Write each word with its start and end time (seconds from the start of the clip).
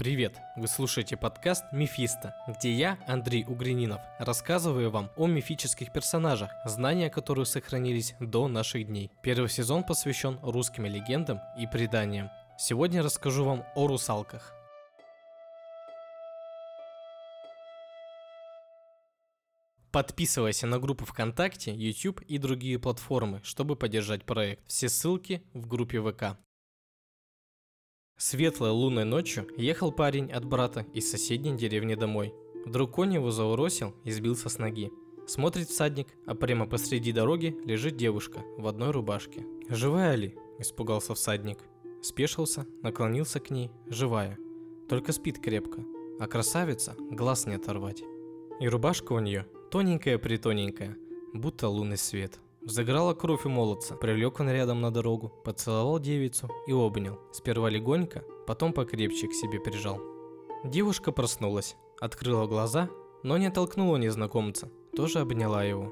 Привет! 0.00 0.40
Вы 0.56 0.66
слушаете 0.66 1.18
подкаст 1.18 1.62
«Мефисто», 1.72 2.34
где 2.48 2.72
я, 2.72 2.98
Андрей 3.06 3.44
Угрининов, 3.46 4.00
рассказываю 4.18 4.90
вам 4.90 5.10
о 5.14 5.26
мифических 5.26 5.92
персонажах, 5.92 6.50
знания 6.64 7.10
которых 7.10 7.46
сохранились 7.46 8.14
до 8.18 8.48
наших 8.48 8.86
дней. 8.86 9.10
Первый 9.22 9.50
сезон 9.50 9.84
посвящен 9.84 10.38
русским 10.42 10.86
легендам 10.86 11.40
и 11.58 11.66
преданиям. 11.66 12.30
Сегодня 12.58 13.02
расскажу 13.02 13.44
вам 13.44 13.62
о 13.74 13.88
русалках. 13.88 14.54
Подписывайся 19.92 20.66
на 20.66 20.78
группу 20.78 21.04
ВКонтакте, 21.04 21.74
YouTube 21.74 22.22
и 22.22 22.38
другие 22.38 22.78
платформы, 22.78 23.42
чтобы 23.44 23.76
поддержать 23.76 24.24
проект. 24.24 24.66
Все 24.66 24.88
ссылки 24.88 25.42
в 25.52 25.66
группе 25.66 26.00
ВК. 26.00 26.38
Светлой 28.22 28.68
лунной 28.68 29.06
ночью 29.06 29.46
ехал 29.56 29.92
парень 29.92 30.30
от 30.30 30.44
брата 30.44 30.84
из 30.92 31.10
соседней 31.10 31.56
деревни 31.56 31.94
домой. 31.94 32.34
Вдруг 32.66 32.90
конь 32.90 33.14
его 33.14 33.30
зауросил 33.30 33.94
и 34.04 34.10
сбился 34.10 34.50
с 34.50 34.58
ноги. 34.58 34.92
Смотрит 35.26 35.70
всадник, 35.70 36.08
а 36.26 36.34
прямо 36.34 36.66
посреди 36.66 37.12
дороги 37.12 37.56
лежит 37.64 37.96
девушка 37.96 38.44
в 38.58 38.66
одной 38.66 38.90
рубашке. 38.90 39.46
«Живая 39.70 40.16
ли?»– 40.16 40.34
испугался 40.58 41.14
всадник. 41.14 41.60
Спешился, 42.02 42.66
наклонился 42.82 43.40
к 43.40 43.48
ней, 43.48 43.70
живая. 43.86 44.36
Только 44.86 45.12
спит 45.12 45.38
крепко, 45.38 45.82
а 46.18 46.26
красавица 46.26 46.96
глаз 46.98 47.46
не 47.46 47.54
оторвать. 47.54 48.02
И 48.60 48.68
рубашка 48.68 49.14
у 49.14 49.20
нее 49.20 49.46
тоненькая-притоненькая, 49.70 50.94
будто 51.32 51.68
лунный 51.68 51.96
свет– 51.96 52.38
Заграла 52.62 53.14
кровь 53.14 53.46
у 53.46 53.48
молодца, 53.48 53.96
привлек 53.96 54.38
он 54.38 54.50
рядом 54.50 54.82
на 54.82 54.90
дорогу, 54.90 55.30
поцеловал 55.44 55.98
девицу 55.98 56.50
и 56.66 56.72
обнял. 56.72 57.18
Сперва 57.32 57.70
легонько, 57.70 58.22
потом 58.46 58.74
покрепче 58.74 59.28
к 59.28 59.32
себе 59.32 59.58
прижал. 59.58 59.98
Девушка 60.62 61.10
проснулась, 61.10 61.76
открыла 62.00 62.46
глаза, 62.46 62.90
но 63.22 63.38
не 63.38 63.46
оттолкнула 63.46 63.96
незнакомца, 63.96 64.70
тоже 64.94 65.20
обняла 65.20 65.64
его. 65.64 65.90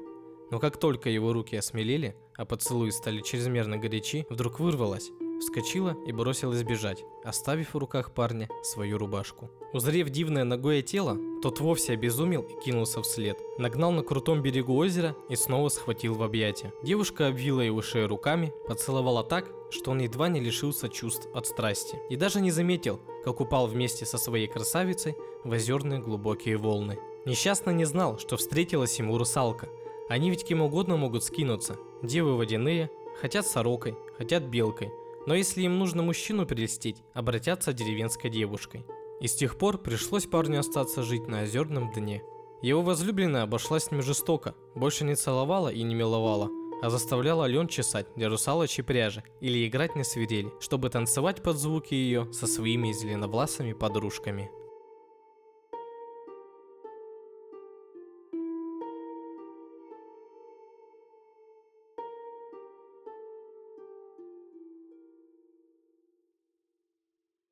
Но 0.51 0.59
как 0.59 0.77
только 0.77 1.09
его 1.09 1.33
руки 1.33 1.55
осмелели, 1.55 2.15
а 2.37 2.45
поцелуи 2.45 2.91
стали 2.91 3.21
чрезмерно 3.21 3.77
горячи, 3.77 4.27
вдруг 4.29 4.59
вырвалась, 4.59 5.09
вскочила 5.39 5.97
и 6.05 6.11
бросилась 6.11 6.63
бежать, 6.63 7.03
оставив 7.23 7.73
в 7.73 7.77
руках 7.77 8.13
парня 8.13 8.49
свою 8.63 8.97
рубашку. 8.97 9.49
Узрев 9.73 10.09
дивное 10.09 10.43
ногое 10.43 10.81
тело, 10.81 11.17
тот 11.41 11.59
вовсе 11.59 11.93
обезумел 11.93 12.41
и 12.41 12.59
кинулся 12.63 13.01
вслед. 13.01 13.39
Нагнал 13.57 13.91
на 13.91 14.03
крутом 14.03 14.41
берегу 14.41 14.75
озера 14.75 15.15
и 15.29 15.35
снова 15.35 15.69
схватил 15.69 16.15
в 16.15 16.23
объятия. 16.23 16.73
Девушка 16.83 17.27
обвила 17.27 17.63
его 17.63 17.81
шею 17.81 18.07
руками, 18.07 18.53
поцеловала 18.67 19.23
так, 19.23 19.49
что 19.71 19.91
он 19.91 19.99
едва 19.99 20.27
не 20.27 20.39
лишился 20.39 20.89
чувств 20.89 21.27
от 21.33 21.45
страсти. 21.45 21.99
И 22.09 22.15
даже 22.15 22.41
не 22.41 22.51
заметил, 22.51 22.99
как 23.23 23.39
упал 23.39 23.67
вместе 23.67 24.05
со 24.05 24.17
своей 24.17 24.47
красавицей 24.47 25.15
в 25.43 25.51
озерные 25.51 25.99
глубокие 25.99 26.57
волны. 26.57 26.99
Несчастно 27.25 27.69
не 27.71 27.85
знал, 27.85 28.17
что 28.17 28.37
встретилась 28.37 28.97
ему 28.97 29.17
русалка. 29.17 29.69
Они 30.09 30.31
ведь 30.31 30.43
кем 30.43 30.61
угодно 30.61 30.97
могут 30.97 31.23
скинуться. 31.23 31.77
Девы 32.01 32.35
водяные, 32.35 32.89
хотят 33.21 33.45
сорокой, 33.45 33.95
хотят 34.17 34.43
белкой– 34.43 34.91
но 35.25 35.35
если 35.35 35.61
им 35.61 35.79
нужно 35.79 36.03
мужчину 36.03 36.45
прелестить, 36.45 37.03
обратятся 37.13 37.73
деревенской 37.73 38.29
девушкой. 38.29 38.85
И 39.21 39.27
с 39.27 39.35
тех 39.35 39.57
пор 39.57 39.77
пришлось 39.77 40.25
парню 40.25 40.59
остаться 40.59 41.03
жить 41.03 41.27
на 41.27 41.41
озерном 41.41 41.91
дне. 41.91 42.21
Его 42.61 42.81
возлюбленная 42.81 43.43
обошлась 43.43 43.85
с 43.85 43.91
ним 43.91 44.01
жестоко, 44.01 44.55
больше 44.75 45.05
не 45.05 45.15
целовала 45.15 45.69
и 45.69 45.81
не 45.83 45.95
миловала, 45.95 46.49
а 46.81 46.89
заставляла 46.89 47.45
лен 47.45 47.67
чесать 47.67 48.07
для 48.15 48.29
русалочей 48.29 48.83
пряжи 48.83 49.23
или 49.39 49.67
играть 49.67 49.95
на 49.95 50.03
свирели, 50.03 50.51
чтобы 50.59 50.89
танцевать 50.89 51.41
под 51.41 51.57
звуки 51.57 51.93
ее 51.93 52.31
со 52.33 52.47
своими 52.47 52.91
зеленовласыми 52.91 53.73
подружками. 53.73 54.51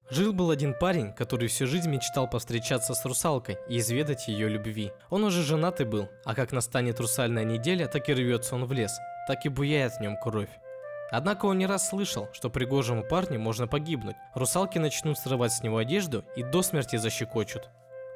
Жил-был 0.09 0.51
один 0.51 0.73
парень, 0.73 1.11
который 1.11 1.49
всю 1.49 1.67
жизнь 1.67 1.89
мечтал 1.89 2.29
повстречаться 2.29 2.93
с 2.93 3.03
русалкой 3.03 3.57
и 3.67 3.77
изведать 3.77 4.29
ее 4.29 4.47
любви. 4.47 4.93
Он 5.09 5.25
уже 5.25 5.43
женатый 5.43 5.85
был, 5.85 6.07
а 6.23 6.33
как 6.33 6.53
настанет 6.53 7.01
русальная 7.01 7.43
неделя, 7.43 7.87
так 7.87 8.07
и 8.07 8.13
рвется 8.13 8.55
он 8.55 8.63
в 8.65 8.71
лес, 8.71 8.97
так 9.27 9.45
и 9.45 9.49
буяет 9.49 9.93
в 9.93 9.99
нем 9.99 10.15
кровь. 10.15 10.49
Однако 11.11 11.45
он 11.47 11.57
не 11.57 11.65
раз 11.65 11.89
слышал, 11.89 12.29
что 12.31 12.49
пригожему 12.49 13.03
парню 13.03 13.39
можно 13.39 13.67
погибнуть. 13.67 14.15
Русалки 14.33 14.77
начнут 14.77 15.17
срывать 15.19 15.51
с 15.51 15.61
него 15.61 15.77
одежду 15.77 16.23
и 16.37 16.43
до 16.43 16.61
смерти 16.61 16.95
защекочут. 16.95 17.69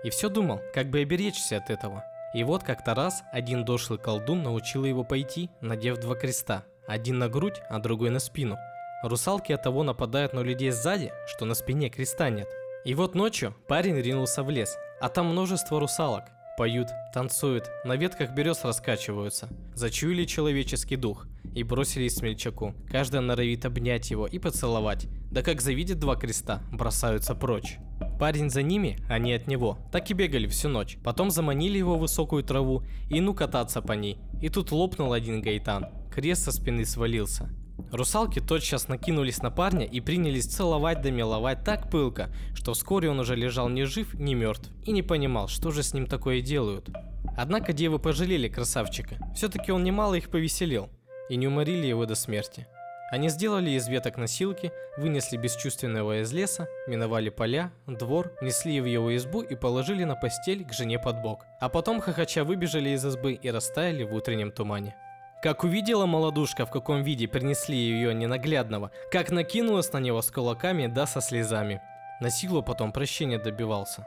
И 0.06 0.10
все 0.10 0.30
думал, 0.30 0.62
как 0.74 0.90
бы 0.90 1.00
оберечься 1.00 1.58
от 1.58 1.70
этого. 1.70 2.06
И 2.34 2.46
вот 2.46 2.64
как-то 2.64 2.96
раз 2.96 3.22
один 3.34 3.66
дошлый 3.66 4.00
колдун 4.00 4.44
научил 4.44 4.86
его 4.86 5.04
пойти, 5.04 5.50
надев 5.60 5.98
два 5.98 6.16
креста. 6.16 6.64
Один 6.88 7.20
на 7.20 7.28
грудь, 7.28 7.62
а 7.70 7.80
другой 7.80 8.12
на 8.12 8.20
спину– 8.20 8.58
Русалки 9.04 9.52
от 9.52 9.64
того 9.64 9.84
нападают 9.84 10.34
на 10.34 10.42
людей 10.42 10.72
сзади, 10.72 11.12
что 11.28 11.46
на 11.46 11.56
спине 11.56 11.90
креста 11.90 12.30
нет. 12.30 12.48
И 12.86 12.94
вот 12.96 13.16
ночью 13.16 13.56
парень 13.68 14.00
ринулся 14.00 14.44
в 14.44 14.50
лес, 14.50 14.78
а 15.00 15.10
там 15.10 15.28
множество 15.28 15.80
русалок. 15.80 16.26
Поют, 16.58 16.90
танцуют, 17.14 17.72
на 17.86 17.96
ветках 17.96 18.32
берез 18.32 18.64
раскачиваются. 18.64 19.50
Зачуяли 19.74 20.26
человеческий 20.26 20.96
дух 20.96 21.26
и 21.56 21.64
бросились 21.64 22.16
смельчаку. 22.16 22.76
Каждая 22.92 23.22
норовит 23.22 23.66
обнять 23.66 24.12
его 24.12 24.28
и 24.28 24.38
поцеловать. 24.38 25.08
Да 25.32 25.42
как 25.42 25.62
завидят 25.62 26.00
два 26.00 26.16
креста, 26.16 26.62
бросаются 26.72 27.34
прочь. 27.34 27.78
Парень 28.20 28.50
за 28.50 28.62
ними, 28.62 28.98
а 29.10 29.18
не 29.18 29.34
от 29.34 29.48
него, 29.48 29.80
так 29.92 30.12
и 30.12 30.14
бегали 30.14 30.46
всю 30.46 30.70
ночь. 30.70 30.98
Потом 31.04 31.32
заманили 31.32 31.78
его 31.78 31.96
в 31.98 32.02
высокую 32.02 32.44
траву 32.44 32.84
и 33.10 33.22
ну 33.22 33.34
кататься 33.34 33.82
по 33.82 33.94
ней. 33.94 34.20
И 34.42 34.50
тут 34.50 34.72
лопнул 34.72 35.14
один 35.14 35.42
гайтан. 35.42 35.88
Крест 36.14 36.44
со 36.44 36.52
спины 36.52 36.86
свалился. 36.86 37.50
Русалки 37.92 38.40
тотчас 38.40 38.88
накинулись 38.88 39.42
на 39.42 39.52
парня 39.52 39.86
и 39.86 40.00
принялись 40.00 40.46
целовать 40.46 41.02
да 41.02 41.12
миловать 41.12 41.64
так 41.64 41.90
пылко, 41.90 42.30
что 42.54 42.74
вскоре 42.74 43.10
он 43.10 43.20
уже 43.20 43.36
лежал 43.36 43.70
ни 43.70 43.84
жив, 43.84 44.14
ни 44.14 44.34
мертв 44.34 44.70
и 44.86 44.92
не 44.92 45.02
понимал, 45.02 45.48
что 45.48 45.72
же 45.72 45.84
с 45.84 45.94
ним 45.94 46.08
такое 46.08 46.42
делают. 46.42 46.90
Однако 47.38 47.74
девы 47.74 48.00
пожалели 48.00 48.48
красавчика, 48.48 49.18
все-таки 49.36 49.72
он 49.72 49.84
немало 49.84 50.16
их 50.16 50.30
повеселил 50.30 50.90
и 51.30 51.36
не 51.36 51.48
уморили 51.48 51.88
его 51.88 52.06
до 52.06 52.16
смерти. 52.16 52.68
Они 53.12 53.28
сделали 53.28 53.72
из 53.72 53.90
веток 53.90 54.18
носилки, 54.18 54.72
вынесли 54.98 55.36
бесчувственного 55.36 56.22
из 56.22 56.32
леса, 56.32 56.70
миновали 56.88 57.28
поля, 57.28 57.74
двор, 57.86 58.32
несли 58.42 58.80
в 58.80 58.86
его 58.86 59.14
избу 59.18 59.42
и 59.42 59.54
положили 59.56 60.06
на 60.06 60.16
постель 60.16 60.64
к 60.64 60.72
жене 60.72 60.98
под 60.98 61.22
бок. 61.22 61.46
А 61.60 61.68
потом 61.68 62.00
хохоча 62.00 62.46
выбежали 62.46 62.92
из 62.92 63.06
избы 63.06 63.34
и 63.34 63.52
растаяли 63.52 64.04
в 64.04 64.14
утреннем 64.14 64.50
тумане. 64.50 64.96
Как 65.42 65.64
увидела 65.64 66.06
молодушка, 66.06 66.68
в 66.68 66.70
каком 66.70 67.02
виде 67.02 67.28
принесли 67.28 67.76
ее 67.76 68.14
ненаглядного, 68.14 68.92
как 69.12 69.32
накинулась 69.32 69.92
на 69.92 69.98
него 69.98 70.22
с 70.22 70.30
кулаками 70.30 70.86
да 70.86 71.08
со 71.08 71.20
слезами. 71.20 71.82
На 72.20 72.30
силу 72.30 72.62
потом 72.62 72.92
прощения 72.92 73.40
добивался. 73.40 74.06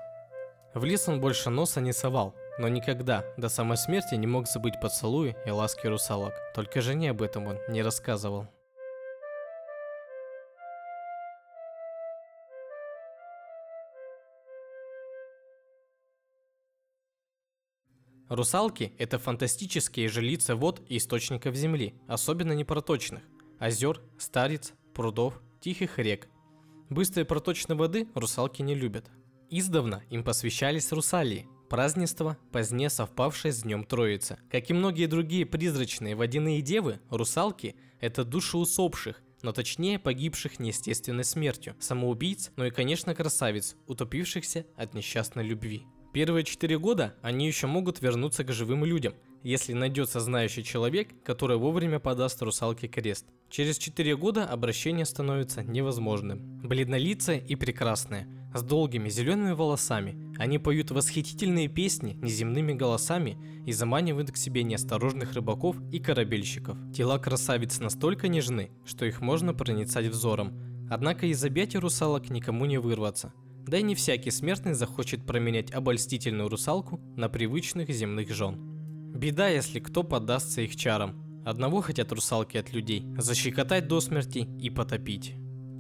В 0.75 0.85
лес 0.85 1.09
он 1.09 1.21
больше 1.21 1.51
носа 1.51 1.81
не 1.81 1.93
совал, 1.93 2.37
но 2.59 2.69
никогда 2.69 3.25
до 3.37 3.49
самой 3.49 3.79
смерти 3.79 4.15
не 4.15 4.29
мог 4.29 4.47
забыть 4.47 4.79
поцелуи 4.81 5.35
и 5.45 5.51
ласки 5.51 5.89
русалок. 5.89 6.35
Только 6.55 6.81
жене 6.81 7.11
об 7.11 7.21
этом 7.21 7.49
он 7.49 7.59
не 7.69 7.83
рассказывал. 7.83 8.47
Русалки– 18.29 18.95
это 18.99 19.19
фантастические 19.19 20.09
жилицы 20.09 20.55
вод 20.55 20.81
и 20.89 20.97
источников 20.97 21.55
земли, 21.55 21.95
особенно 22.07 22.53
непроточных– 22.53 23.23
озер, 23.59 24.01
стариц, 24.19 24.73
прудов, 24.95 25.43
тихих 25.61 25.99
рек. 25.99 26.29
Быстрой 26.89 27.27
проточной 27.27 27.77
воды 27.77 28.09
русалки 28.15 28.63
не 28.63 28.75
любят. 28.75 29.11
Издавна 29.51 30.03
им 30.09 30.25
посвящались 30.25 30.91
русалии– 30.91 31.47
празднество, 31.69 32.39
позднее 32.51 32.89
совпавшее 32.89 33.53
с 33.53 33.63
Днем 33.63 33.85
Троицы. 33.85 34.39
Как 34.51 34.71
и 34.71 34.73
многие 34.73 35.07
другие 35.07 35.45
призрачные 35.45 36.17
водяные 36.17 36.63
девы, 36.63 37.01
русалки– 37.11 37.77
это 38.01 38.25
души 38.25 38.57
усопших, 38.57 39.23
но 39.43 39.53
точнее 39.53 39.99
погибших 39.99 40.59
неестественной 40.59 41.25
смертью, 41.25 41.77
самоубийц, 41.79 42.53
ну 42.57 42.65
и 42.65 42.71
конечно 42.71 43.15
красавиц, 43.15 43.77
утопившихся 43.87 44.65
от 44.77 44.95
несчастной 44.95 45.45
любви. 45.45 45.87
Первые 46.15 46.45
четыре 46.45 46.79
года 46.79 47.13
они 47.23 47.45
еще 47.45 47.67
могут 47.67 48.01
вернуться 48.01 48.45
к 48.45 48.53
живым 48.53 48.85
людям, 48.85 49.15
если 49.43 49.73
найдется 49.73 50.21
знающий 50.21 50.63
человек, 50.63 51.09
который 51.25 51.57
вовремя 51.57 51.99
подаст 51.99 52.41
русалке 52.41 52.87
крест. 52.87 53.27
Через 53.51 53.79
четыре 53.79 54.17
года 54.17 54.45
обращение 54.45 55.07
становится 55.07 55.65
невозможным. 55.65 56.61
Бледнолицые 56.63 57.45
и 57.45 57.57
прекрасные, 57.57 58.29
с 58.55 58.63
долгими 58.63 59.09
зелеными 59.09 59.55
волосами, 59.55 60.33
они 60.39 60.61
поют 60.61 60.93
восхитительные 60.93 61.67
песни 61.67 62.17
неземными 62.23 62.75
голосами 62.75 63.37
и 63.67 63.73
заманивают 63.73 64.31
к 64.31 64.37
себе 64.37 64.63
неосторожных 64.63 65.33
рыбаков 65.33 65.77
и 65.91 65.99
корабельщиков. 65.99 66.79
Тела 66.95 67.19
красавиц 67.19 67.81
настолько 67.81 68.29
нежны, 68.29 68.71
что 68.85 69.05
их 69.05 69.21
можно 69.21 69.53
проницать 69.53 70.07
взором, 70.07 70.89
однако 70.89 71.27
из 71.27 71.45
объятий 71.45 71.79
русалок 71.79 72.31
никому 72.31 72.67
не 72.67 72.79
вырваться– 72.79 73.33
Да 73.67 73.79
и 73.79 73.83
не 73.83 73.95
всякий 73.95 74.31
смертный 74.31 74.75
захочет 74.75 75.25
променять 75.25 75.73
обольстительную 75.73 76.49
русалку 76.49 77.01
на 77.17 77.29
привычных 77.29 77.89
земных 77.89 78.31
жен. 78.31 78.59
Беда, 79.15 79.49
если 79.49 79.81
кто 79.81 80.03
поддастся 80.03 80.61
их 80.61 80.77
чарам. 80.77 81.43
Одного 81.47 81.81
хотят 81.83 82.11
русалки 82.13 82.57
от 82.57 82.73
людей– 82.73 83.05
защекотать 83.19 83.87
до 83.87 84.01
смерти 84.01 84.49
и 84.61 84.71
потопить. 84.71 85.35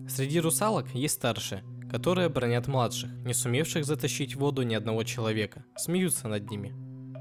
Среди 0.08 0.40
русалок 0.40 0.94
есть 0.94 1.14
старшие, 1.14 1.64
которые 1.90 2.28
бронят 2.28 2.68
младших, 2.68 3.10
не 3.24 3.32
сумевших 3.32 3.84
затащить 3.84 4.34
в 4.34 4.40
воду 4.40 4.62
ни 4.62 4.74
одного 4.74 5.04
человека, 5.04 5.64
смеются 5.76 6.28
над 6.28 6.50
ними. 6.50 6.74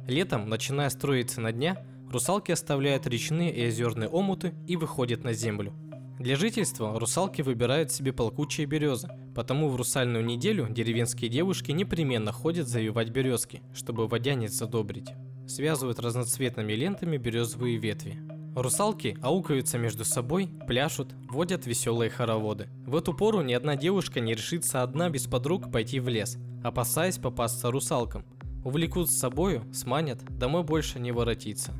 Летом, 0.07 0.49
начиная 0.49 0.89
строиться 0.89 1.39
на 1.39 1.53
дня, 1.53 1.85
русалки 2.11 2.51
оставляют 2.51 3.07
речные 3.07 3.53
и 3.53 3.67
озерные 3.67 4.09
омуты 4.09 4.53
и 4.67 4.75
выходят 4.75 5.23
на 5.23 5.33
землю. 5.33 5.73
Для 6.19 6.35
жительства 6.35 6.99
русалки 6.99 7.41
выбирают 7.41 7.91
себе 7.91 8.13
полкучие 8.13 8.67
березы, 8.67 9.09
потому 9.35 9.69
в 9.69 9.75
русальную 9.75 10.23
неделю 10.23 10.67
деревенские 10.69 11.29
девушки 11.29 11.71
непременно 11.71 12.31
ходят 12.31 12.67
завивать 12.67 13.09
березки, 13.09 13.61
чтобы 13.73 14.07
водянец 14.07 14.51
задобрить. 14.51 15.09
Связывают 15.47 15.99
разноцветными 15.99 16.73
лентами 16.73 17.17
березовые 17.17 17.77
ветви. 17.77 18.19
Русалки 18.55 19.17
аукаются 19.21 19.79
между 19.79 20.05
собой, 20.05 20.47
пляшут, 20.67 21.15
водят 21.27 21.65
веселые 21.65 22.11
хороводы. 22.11 22.67
В 22.85 22.95
эту 22.95 23.13
пору 23.13 23.41
ни 23.41 23.53
одна 23.53 23.75
девушка 23.75 24.19
не 24.19 24.35
решится 24.35 24.83
одна 24.83 25.09
без 25.09 25.25
подруг 25.25 25.71
пойти 25.71 25.99
в 25.99 26.07
лес, 26.07 26.37
опасаясь 26.63 27.17
попасться 27.17 27.71
русалкам. 27.71 28.23
Увлекут 28.63 29.09
с 29.09 29.17
собою, 29.17 29.63
сманят, 29.73 30.23
домой 30.37 30.63
больше 30.63 30.99
не 30.99 31.11
воротиться. 31.11 31.73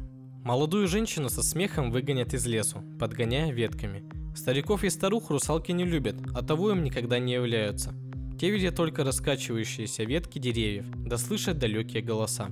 Молодую 0.43 0.87
женщину 0.87 1.29
со 1.29 1.43
смехом 1.43 1.91
выгонят 1.91 2.33
из 2.33 2.45
лесу, 2.47 2.83
подгоняя 2.99 3.51
ветками. 3.51 4.03
Стариков 4.35 4.83
и 4.83 4.89
старух 4.89 5.29
русалки 5.29 5.71
не 5.71 5.85
любят, 5.85 6.15
а 6.33 6.41
того 6.41 6.71
им 6.71 6.83
никогда 6.83 7.19
не 7.19 7.33
являются. 7.33 7.93
Те 8.39 8.49
видят 8.49 8.75
только 8.75 9.03
раскачивающиеся 9.03 10.03
ветки 10.03 10.39
деревьев, 10.39 10.85
да 10.95 11.17
слышат 11.17 11.59
далекие 11.59 12.01
голоса. 12.01 12.49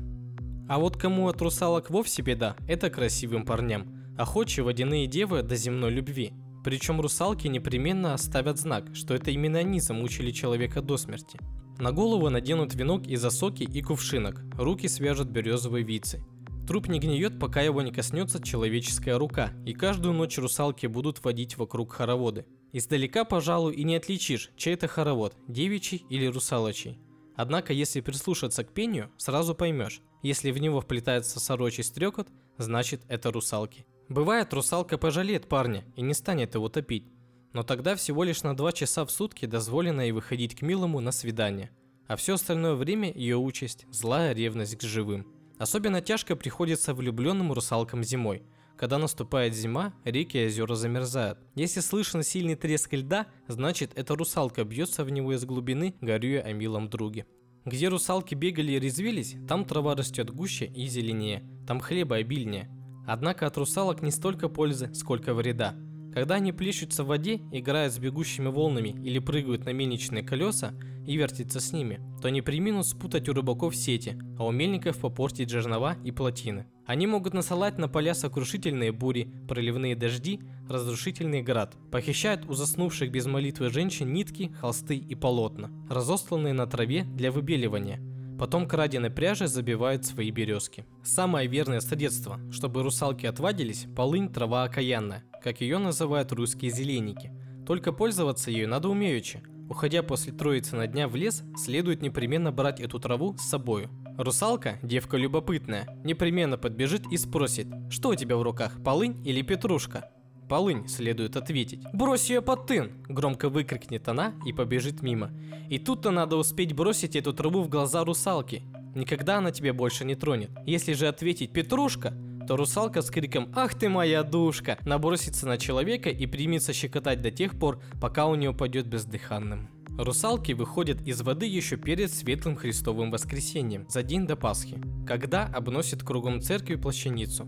А 0.70 0.80
вот 0.80 0.96
кому 0.96 1.28
от 1.28 1.42
русалок 1.42 1.90
вовсе 1.90 2.22
беда, 2.22 2.56
это 2.68 2.90
красивым 2.90 3.46
парням– 3.46 3.98
охочие 4.18 4.64
водяные 4.64 5.08
девы 5.08 5.42
до 5.42 5.56
земной 5.56 5.92
любви. 5.92 6.34
Причем 6.64 7.02
русалки 7.02 7.48
непременно 7.48 8.14
оставят 8.14 8.60
знак, 8.60 8.86
что 8.94 9.16
это 9.16 9.32
именно 9.32 9.60
они 9.60 9.80
замучили 9.80 10.32
человека 10.32 10.82
до 10.82 10.98
смерти. 10.98 11.40
На 11.80 11.92
голову 11.92 12.30
наденут 12.30 12.76
венок 12.76 13.08
из 13.08 13.26
осоки 13.26 13.64
и 13.64 13.82
кувшинок, 13.82 14.44
руки 14.54 14.88
свяжут 14.88 15.30
березовой 15.30 15.82
вицей. 15.82 16.22
Труп 16.68 16.88
не 16.88 17.00
гниет, 17.00 17.40
пока 17.40 17.62
его 17.62 17.82
не 17.82 17.92
коснется 17.92 18.42
человеческая 18.42 19.18
рука, 19.18 19.52
и 19.66 19.74
каждую 19.74 20.14
ночь 20.14 20.38
русалки 20.38 20.86
будут 20.86 21.24
водить 21.24 21.58
вокруг 21.58 21.94
хороводы. 21.94 22.46
Издалека, 22.72 23.26
пожалуй, 23.26 23.74
и 23.76 23.84
не 23.84 23.96
отличишь, 23.96 24.52
чей 24.56 24.76
это 24.76 24.88
хоровод, 24.88 25.36
девичий 25.48 26.06
или 26.10 26.28
русалочий. 26.28 27.00
Однако, 27.36 27.74
если 27.74 28.02
прислушаться 28.02 28.64
к 28.64 28.72
пению, 28.72 29.12
сразу 29.18 29.56
поймешь, 29.56 30.02
если 30.22 30.52
в 30.52 30.60
него 30.60 30.80
вплетается 30.80 31.40
сорочий 31.40 31.84
стрекот, 31.84 32.28
значит 32.58 33.02
это 33.08 33.32
русалки. 33.32 33.86
Бывает, 34.08 34.54
русалка 34.54 34.98
пожалеет 34.98 35.48
парня 35.48 35.84
и 35.96 36.02
не 36.02 36.14
станет 36.14 36.54
его 36.56 36.70
топить, 36.70 37.08
но 37.54 37.64
тогда 37.64 37.96
всего 37.96 38.24
лишь 38.24 38.44
на 38.44 38.56
2 38.56 38.72
часа 38.74 39.06
в 39.06 39.12
сутки 39.12 39.46
дозволено 39.46 40.02
ей 40.02 40.12
выходить 40.12 40.56
к 40.56 40.62
милому 40.62 41.00
на 41.00 41.12
свидание, 41.12 41.72
а 42.08 42.16
все 42.16 42.36
остальное 42.36 42.76
время 42.76 43.12
ее 43.12 43.38
участь– 43.38 43.86
злая 43.92 44.34
ревность 44.34 44.78
к 44.78 44.84
живым. 44.84 45.41
Особенно 45.62 46.02
тяжко 46.02 46.36
приходится 46.36 46.94
влюбленным 46.94 47.54
русалкам 47.54 48.04
зимой. 48.04 48.44
Когда 48.78 48.98
наступает 48.98 49.54
зима, 49.54 49.94
реки 50.04 50.38
и 50.38 50.48
озера 50.48 50.76
замерзают. 50.76 51.38
Если 51.54 51.82
слышен 51.82 52.24
сильный 52.24 52.56
треск 52.56 52.92
льда, 52.94 53.28
значит 53.48 53.92
эта 53.96 54.16
русалка 54.16 54.64
бьется 54.64 55.04
в 55.04 55.12
него 55.12 55.34
из 55.34 55.46
глубины, 55.46 55.96
горюя 56.02 56.42
о 56.42 56.52
милом 56.52 56.90
друге. 56.90 57.28
Где 57.64 57.90
русалки 57.90 58.34
бегали 58.34 58.72
и 58.72 58.80
резвились, 58.80 59.36
там 59.48 59.64
трава 59.66 59.96
растет 59.96 60.32
гуще 60.32 60.66
и 60.66 60.88
зеленее, 60.88 61.44
там 61.68 61.80
хлеба 61.80 62.16
обильнее– 62.16 62.70
Однако 63.06 63.48
от 63.48 63.58
русалок 63.58 64.02
не 64.02 64.12
столько 64.12 64.48
пользы, 64.50 64.94
сколько 64.94 65.34
вреда. 65.34 65.76
Когда 66.14 66.36
они 66.36 66.52
плещутся 66.52 67.04
в 67.04 67.08
воде, 67.08 67.42
играют 67.52 67.94
с 67.94 68.00
бегущими 68.00 68.48
волнами 68.48 68.90
или 69.04 69.20
прыгают 69.20 69.66
на 69.66 69.72
мельничные 69.72 70.24
колеса 70.24 70.74
и 71.06 71.18
вертятся 71.18 71.60
с 71.60 71.74
ними, 71.74 72.00
то 72.22 72.30
не 72.30 72.42
приминут 72.42 72.88
спутать 72.88 73.30
у 73.30 73.34
рыбаков 73.34 73.76
сети, 73.76 74.18
а 74.38 74.46
у 74.46 74.52
мельников 74.52 74.98
попортить 75.00 75.50
жернова 75.50 75.98
и 76.04 76.12
плотины. 76.12 76.68
Они 76.86 77.08
могут 77.08 77.34
насылать 77.34 77.78
на 77.78 77.88
поля 77.88 78.14
сокрушительные 78.14 78.92
бури, 78.92 79.32
проливные 79.48 79.96
дожди, 79.96 80.42
разрушительный 80.70 81.42
град, 81.42 81.76
похищают 81.92 82.50
у 82.50 82.54
заснувших 82.54 83.12
без 83.12 83.26
молитвы 83.26 83.70
женщин 83.70 84.14
нитки, 84.14 84.52
холсты 84.60 84.96
и 84.96 85.16
полотна, 85.16 85.72
разосланные 85.90 86.54
на 86.54 86.68
траве 86.68 87.04
для 87.04 87.32
выбеливания– 87.32 88.00
Потом 88.42 88.68
краденой 88.68 89.12
пряжей 89.12 89.46
забивают 89.46 90.04
свои 90.04 90.32
березки. 90.32 90.88
Самое 91.04 91.48
верное 91.48 91.80
средство, 91.80 92.40
чтобы 92.52 92.82
русалки 92.82 93.28
отвадились, 93.28 93.86
полынь 93.96 94.30
трава 94.30 94.64
окаянная, 94.64 95.24
как 95.44 95.62
ее 95.62 95.78
называют 95.78 96.32
русские 96.32 96.72
зеленики. 96.72 97.32
Только 97.68 97.92
пользоваться 97.92 98.50
ею 98.50 98.68
надо 98.68 98.90
умеючи. 98.90 99.44
Уходя 99.72 100.04
после 100.04 100.34
троицы 100.34 100.76
на 100.76 100.86
дня 100.86 101.08
в 101.08 101.16
лес, 101.16 101.44
следует 101.56 102.02
непременно 102.02 102.52
брать 102.52 102.82
эту 102.82 103.00
траву 103.00 103.38
с 103.38 103.44
собою. 103.44 103.90
Русалка, 104.18 104.78
девка 104.82 105.16
любопытная, 105.16 105.88
непременно 106.04 106.58
подбежит 106.58 107.08
и 107.10 107.16
спросит, 107.16 107.68
что 107.90 108.10
у 108.10 108.16
тебя 108.16 108.36
в 108.36 108.42
руках, 108.42 108.84
полынь 108.84 109.26
или 109.26 109.42
петрушка? 109.42 110.12
полынь, 110.50 110.90
следует 110.90 111.38
ответить. 111.38 111.80
«Брось 111.94 112.30
ее 112.30 112.42
под 112.42 112.68
тын!»– 112.68 112.92
громко 113.08 113.48
выкрикнет 113.48 114.10
она 114.10 114.34
и 114.46 114.52
побежит 114.52 115.02
мимо. 115.02 115.32
И 115.70 115.80
тут-то 115.80 116.12
надо 116.12 116.36
успеть 116.36 116.74
бросить 116.74 117.16
эту 117.16 117.32
траву 117.32 117.62
в 117.62 117.70
глаза 117.70 118.04
русалки. 118.04 118.64
Никогда 118.94 119.38
она 119.38 119.52
тебя 119.52 119.74
больше 119.74 120.04
не 120.04 120.16
тронет. 120.16 120.52
Если 120.66 120.92
же 120.92 121.08
ответить 121.08 121.54
«Петрушка», 121.54 122.14
русалка 122.56 123.02
с 123.02 123.10
криком 123.10 123.52
«Ах 123.56 123.76
ты 123.76 123.90
моя 123.90 124.24
душка!» 124.24 124.78
набросится 124.86 125.48
на 125.48 125.58
человека 125.58 126.10
и 126.10 126.26
примется 126.28 126.74
щекотать 126.74 127.22
до 127.22 127.32
тех 127.32 127.58
пор, 127.60 127.82
пока 128.02 128.28
у 128.28 128.36
нее 128.36 128.54
пойдет 128.54 128.88
бездыханным. 128.88 129.70
Русалки 129.98 130.54
выходят 130.54 131.02
из 131.06 131.22
воды 131.22 131.46
еще 131.46 131.78
перед 131.78 132.12
Светлым 132.12 132.56
Христовым 132.56 133.12
Воскресением, 133.12 133.86
за 133.90 134.04
день 134.04 134.26
до 134.26 134.36
Пасхи, 134.36 134.82
когда 135.06 135.46
обносят 135.46 136.04
кругом 136.04 136.42
церкви 136.42 136.76
плащаницу. 136.76 137.48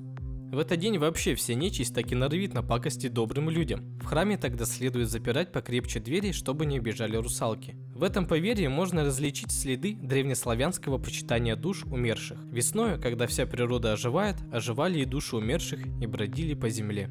В 0.54 0.60
этот 0.60 0.80
день 0.80 1.00
вообще 1.00 1.34
вся 1.34 1.56
нечисть 1.56 1.96
так 1.96 2.12
и 2.12 2.16
на 2.16 2.62
пакости 2.62 3.08
добрым 3.08 3.50
людям. 3.50 3.98
В 3.98 4.06
храме 4.06 4.38
тогда 4.38 4.66
следует 4.66 5.10
запирать 5.10 5.52
покрепче 5.52 6.00
двери, 6.00 6.32
чтобы 6.32 6.68
не 6.68 6.80
убежали 6.80 7.16
русалки. 7.16 7.76
В 7.96 8.04
этом 8.04 8.28
поверье 8.28 8.70
можно 8.70 9.04
различить 9.04 9.52
следы 9.52 9.96
древнеславянского 9.96 11.00
почитания 11.00 11.56
душ 11.56 11.86
умерших. 11.86 12.38
Весною, 12.44 13.02
когда 13.02 13.26
вся 13.26 13.48
природа 13.48 13.94
оживает, 13.94 14.36
оживали 14.54 15.00
и 15.00 15.06
души 15.06 15.38
умерших 15.38 15.88
и 16.00 16.06
бродили 16.06 16.54
по 16.54 16.70
земле. 16.70 17.10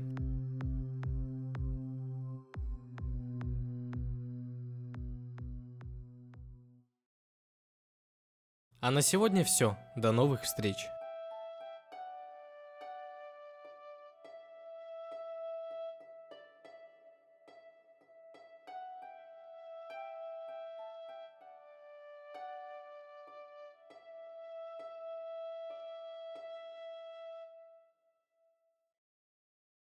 А 8.80 8.92
на 8.92 9.02
сегодня 9.02 9.42
все. 9.42 9.76
До 9.96 10.12
новых 10.12 10.42
встреч. 10.42 10.76